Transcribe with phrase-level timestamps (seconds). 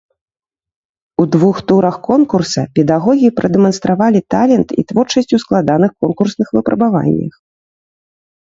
[1.21, 7.33] У двух турах конкурса педагогі прадэманстравалі талент і творчасць у складаных конкурсных выпрабаваннях.